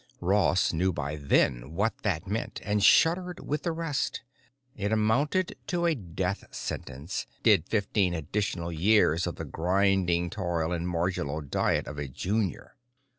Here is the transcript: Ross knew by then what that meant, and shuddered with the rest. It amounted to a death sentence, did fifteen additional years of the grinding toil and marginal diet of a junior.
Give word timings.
Ross 0.19 0.73
knew 0.73 0.91
by 0.91 1.15
then 1.15 1.75
what 1.75 1.95
that 2.01 2.25
meant, 2.25 2.59
and 2.63 2.83
shuddered 2.83 3.39
with 3.39 3.61
the 3.61 3.71
rest. 3.71 4.23
It 4.75 4.91
amounted 4.91 5.55
to 5.67 5.85
a 5.85 5.93
death 5.93 6.43
sentence, 6.49 7.27
did 7.43 7.67
fifteen 7.69 8.15
additional 8.15 8.71
years 8.71 9.27
of 9.27 9.35
the 9.35 9.45
grinding 9.45 10.31
toil 10.31 10.71
and 10.71 10.87
marginal 10.87 11.39
diet 11.41 11.85
of 11.85 11.99
a 11.99 12.07
junior. 12.07 12.77